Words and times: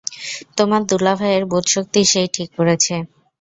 তোমার 0.57 0.81
দুলাভাইয়ের 0.89 1.43
বোধশক্তি 1.51 2.01
সেই 2.11 2.27
ঠিক 2.35 2.49
করেছে। 2.57 2.95